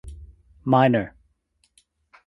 Minor. 0.65 1.13